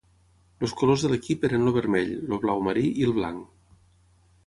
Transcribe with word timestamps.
Els 0.67 0.73
colors 0.79 1.03
de 1.07 1.11
l'equip 1.11 1.45
eren 1.51 1.67
el 1.67 1.77
vermell, 1.77 2.11
el 2.31 2.43
blau 2.47 2.67
marí 2.71 2.89
i 3.03 3.09
el 3.11 3.19
blanc. 3.19 3.81